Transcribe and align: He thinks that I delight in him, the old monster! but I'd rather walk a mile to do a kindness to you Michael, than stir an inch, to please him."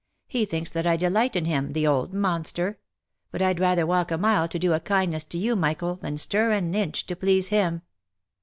He 0.27 0.45
thinks 0.45 0.71
that 0.71 0.87
I 0.87 0.97
delight 0.97 1.35
in 1.35 1.45
him, 1.45 1.73
the 1.73 1.85
old 1.85 2.11
monster! 2.11 2.79
but 3.29 3.39
I'd 3.39 3.59
rather 3.59 3.85
walk 3.85 4.09
a 4.09 4.17
mile 4.17 4.47
to 4.47 4.57
do 4.57 4.73
a 4.73 4.79
kindness 4.79 5.23
to 5.25 5.37
you 5.37 5.55
Michael, 5.55 5.97
than 5.97 6.17
stir 6.17 6.53
an 6.53 6.73
inch, 6.73 7.05
to 7.05 7.15
please 7.15 7.49
him." 7.49 7.83